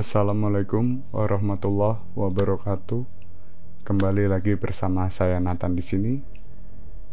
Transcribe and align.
Assalamualaikum 0.00 1.04
warahmatullahi 1.12 2.00
wabarakatuh. 2.16 3.04
Kembali 3.84 4.32
lagi 4.32 4.56
bersama 4.56 5.04
saya 5.12 5.36
Nathan 5.36 5.76
di 5.76 5.84
sini. 5.84 6.14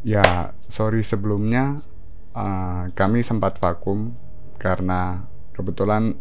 Ya, 0.08 0.56
sorry 0.72 1.04
sebelumnya 1.04 1.84
uh, 2.32 2.88
kami 2.96 3.28
sempat 3.28 3.60
vakum 3.60 4.16
karena 4.56 5.28
kebetulan 5.52 6.16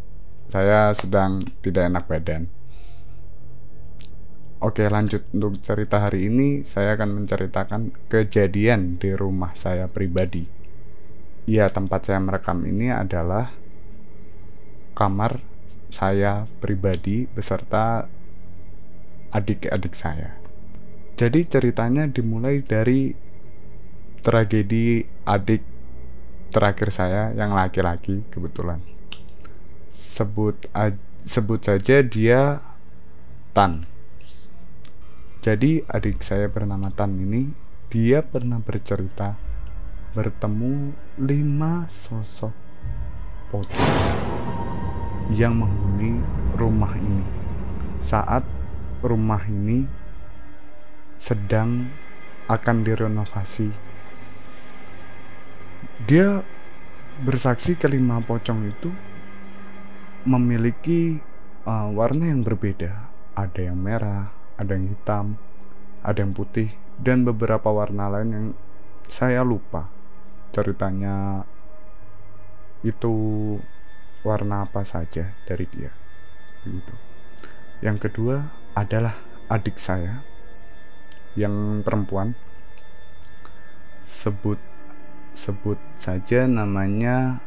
saya 0.50 0.90
sedang 0.90 1.38
tidak 1.62 1.86
enak 1.86 2.04
badan. 2.10 2.50
Oke, 4.58 4.90
lanjut 4.90 5.22
untuk 5.38 5.62
cerita 5.62 6.02
hari 6.02 6.26
ini 6.26 6.66
saya 6.66 6.98
akan 6.98 7.22
menceritakan 7.22 8.10
kejadian 8.10 8.98
di 8.98 9.14
rumah 9.14 9.54
saya 9.54 9.86
pribadi. 9.86 10.42
Ya, 11.46 11.70
tempat 11.70 12.10
saya 12.10 12.18
merekam 12.18 12.58
ini 12.66 12.90
adalah 12.90 13.54
kamar 14.98 15.54
saya 15.90 16.44
pribadi 16.60 17.24
beserta 17.30 18.06
adik-adik 19.32 19.94
saya. 19.96 20.36
Jadi 21.16 21.48
ceritanya 21.48 22.04
dimulai 22.04 22.60
dari 22.60 23.16
tragedi 24.20 25.00
adik 25.24 25.64
terakhir 26.52 26.92
saya 26.92 27.32
yang 27.32 27.56
laki-laki 27.56 28.20
kebetulan. 28.28 28.80
Sebut 29.92 30.68
sebut 31.24 31.60
saja 31.64 32.04
dia 32.04 32.60
Tan. 33.56 33.88
Jadi 35.40 35.80
adik 35.88 36.20
saya 36.20 36.52
bernama 36.52 36.92
Tan 36.92 37.16
ini 37.16 37.48
dia 37.88 38.20
pernah 38.20 38.60
bercerita 38.60 39.40
bertemu 40.12 40.92
lima 41.20 41.88
sosok 41.88 42.52
pocong 43.52 44.35
yang 45.32 45.58
menghuni 45.58 46.22
rumah 46.54 46.94
ini 46.94 47.24
saat 47.98 48.46
rumah 49.02 49.42
ini 49.50 49.82
sedang 51.18 51.90
akan 52.46 52.76
direnovasi. 52.86 53.68
Dia 56.06 56.38
bersaksi 57.26 57.74
kelima 57.74 58.22
pocong 58.22 58.70
itu 58.70 58.92
memiliki 60.22 61.18
uh, 61.66 61.90
warna 61.90 62.30
yang 62.30 62.46
berbeda. 62.46 63.10
Ada 63.34 63.72
yang 63.72 63.78
merah, 63.82 64.30
ada 64.54 64.72
yang 64.78 64.94
hitam, 64.94 65.34
ada 66.06 66.22
yang 66.22 66.32
putih, 66.32 66.70
dan 67.02 67.26
beberapa 67.26 67.68
warna 67.68 68.08
lain 68.08 68.30
yang 68.30 68.46
saya 69.10 69.42
lupa 69.42 69.90
ceritanya 70.54 71.44
itu 72.80 73.14
warna 74.26 74.66
apa 74.66 74.82
saja 74.82 75.30
dari 75.46 75.70
dia. 75.70 75.94
Begitu. 76.66 76.94
Yang 77.78 78.10
kedua 78.10 78.36
adalah 78.74 79.14
adik 79.46 79.78
saya 79.78 80.26
yang 81.38 81.86
perempuan. 81.86 82.34
Sebut 84.02 84.58
sebut 85.36 85.78
saja 85.94 86.50
namanya 86.50 87.38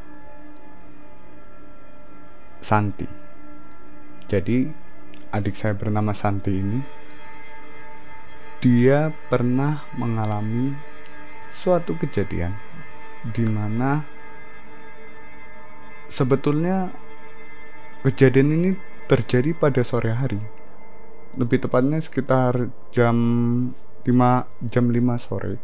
Santi. 2.63 3.07
Jadi 4.29 4.69
adik 5.33 5.57
saya 5.57 5.73
bernama 5.73 6.13
Santi 6.13 6.53
ini 6.53 6.79
dia 8.59 9.09
pernah 9.31 9.87
mengalami 9.95 10.75
suatu 11.49 11.95
kejadian 11.97 12.53
di 13.33 13.47
mana 13.47 14.03
sebetulnya 16.09 16.89
kejadian 18.01 18.49
ini 18.57 18.69
terjadi 19.05 19.53
pada 19.55 19.85
sore 19.85 20.11
hari. 20.11 20.41
Lebih 21.37 21.69
tepatnya 21.69 22.01
sekitar 22.01 22.73
jam 22.89 23.15
5 24.03 24.65
jam 24.65 24.85
5 24.89 25.21
sore 25.21 25.55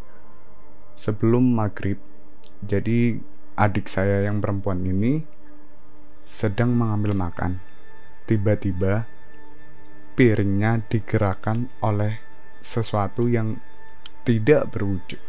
sebelum 0.95 1.57
maghrib. 1.57 1.97
Jadi 2.61 3.19
adik 3.57 3.89
saya 3.89 4.23
yang 4.29 4.39
perempuan 4.39 4.85
ini 4.85 5.25
sedang 6.23 6.78
mengambil 6.78 7.17
makan. 7.17 7.59
Tiba-tiba 8.25 9.05
piringnya 10.17 10.81
digerakkan 10.88 11.69
oleh 11.84 12.22
sesuatu 12.63 13.29
yang 13.29 13.61
tidak 14.25 14.73
berwujud. 14.73 15.22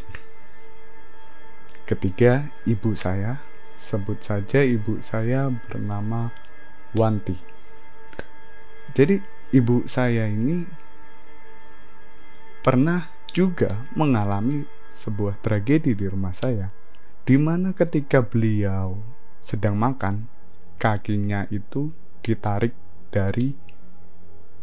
Ketiga, 1.85 2.51
ibu 2.65 2.97
saya 2.97 3.45
sebut 3.77 4.19
saja 4.25 4.65
ibu 4.65 4.99
saya 5.05 5.53
bernama 5.53 6.33
Wanti. 6.97 7.37
Jadi 8.97 9.21
ibu 9.53 9.85
saya 9.85 10.27
ini 10.27 10.65
pernah 12.65 13.13
juga 13.31 13.85
mengalami 13.95 14.65
sebuah 14.89 15.39
tragedi 15.45 15.93
di 15.93 16.07
rumah 16.09 16.33
saya 16.33 16.73
di 17.29 17.37
mana 17.37 17.77
ketika 17.77 18.25
beliau 18.25 18.97
sedang 19.39 19.77
makan 19.77 20.27
kakinya 20.81 21.45
itu 21.53 21.93
ditarik 22.25 22.73
dari 23.13 23.53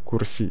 kursi 0.02 0.50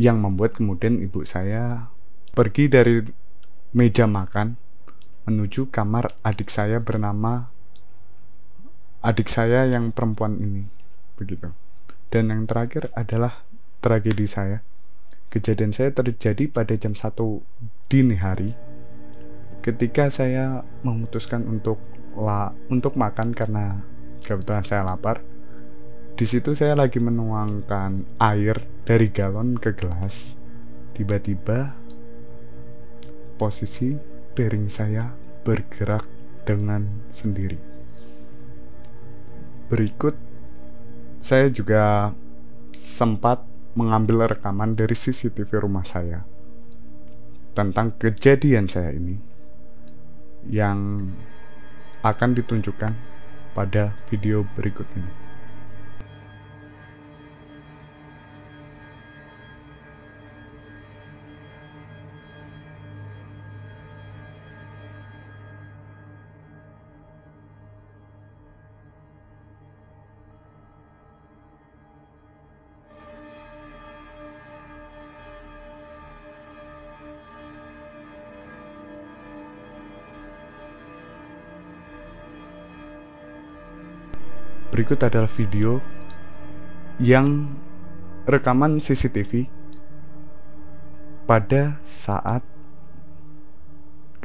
yang 0.00 0.22
membuat 0.22 0.56
kemudian 0.56 1.02
ibu 1.02 1.26
saya 1.28 1.92
pergi 2.32 2.72
dari 2.72 3.04
meja 3.76 4.08
makan 4.08 4.56
menuju 5.26 5.70
kamar 5.70 6.10
adik 6.26 6.50
saya 6.50 6.82
bernama 6.82 7.50
adik 9.02 9.26
saya 9.26 9.66
yang 9.66 9.90
perempuan 9.90 10.38
ini 10.38 10.66
begitu. 11.18 11.50
Dan 12.12 12.30
yang 12.30 12.44
terakhir 12.46 12.92
adalah 12.94 13.42
tragedi 13.82 14.26
saya. 14.30 14.60
Kejadian 15.32 15.72
saya 15.72 15.90
terjadi 15.90 16.44
pada 16.46 16.76
jam 16.76 16.92
1 16.92 17.08
dini 17.88 18.20
hari 18.20 18.52
ketika 19.62 20.10
saya 20.10 20.66
memutuskan 20.82 21.46
untuk 21.46 21.78
la 22.18 22.52
untuk 22.68 22.98
makan 22.98 23.32
karena 23.32 23.80
kebetulan 24.20 24.66
saya 24.66 24.82
lapar. 24.84 25.24
Di 26.12 26.28
situ 26.28 26.52
saya 26.52 26.76
lagi 26.76 27.00
menuangkan 27.00 28.20
air 28.20 28.60
dari 28.84 29.08
galon 29.08 29.56
ke 29.56 29.72
gelas. 29.72 30.36
Tiba-tiba 30.92 31.72
posisi 33.40 34.11
piring 34.32 34.72
saya 34.72 35.12
bergerak 35.44 36.08
dengan 36.48 37.04
sendiri. 37.12 37.60
Berikut 39.68 40.16
saya 41.22 41.48
juga 41.48 42.12
sempat 42.74 43.44
mengambil 43.72 44.28
rekaman 44.28 44.76
dari 44.76 44.92
CCTV 44.92 45.64
rumah 45.64 45.84
saya 45.84 46.24
tentang 47.52 47.92
kejadian 48.00 48.68
saya 48.68 48.92
ini 48.92 49.16
yang 50.48 51.08
akan 52.02 52.34
ditunjukkan 52.34 52.92
pada 53.52 53.94
video 54.08 54.42
berikut 54.56 54.88
ini. 54.96 55.31
Berikut 84.72 85.04
adalah 85.04 85.28
video 85.28 85.84
yang 86.96 87.52
rekaman 88.24 88.80
CCTV 88.80 89.44
pada 91.28 91.76
saat 91.84 92.40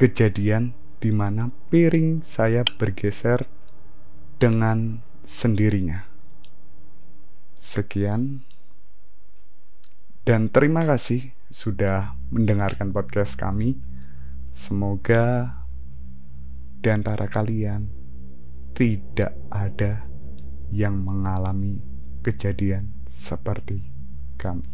kejadian 0.00 0.72
di 1.04 1.12
mana 1.12 1.52
piring 1.68 2.24
saya 2.24 2.64
bergeser 2.64 3.44
dengan 4.40 5.04
sendirinya. 5.20 6.08
Sekian 7.60 8.48
dan 10.24 10.48
terima 10.48 10.80
kasih 10.88 11.36
sudah 11.52 12.16
mendengarkan 12.32 12.96
podcast 12.96 13.36
kami. 13.36 13.76
Semoga 14.56 15.60
di 16.80 16.88
antara 16.88 17.28
kalian 17.28 17.92
tidak 18.72 19.36
ada 19.52 20.07
yang 20.68 21.00
mengalami 21.00 21.80
kejadian 22.20 22.92
seperti 23.08 23.80
kami. 24.36 24.68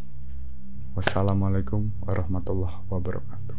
Wassalamualaikum 0.95 1.91
warahmatullahi 2.03 2.87
wabarakatuh. 2.87 3.54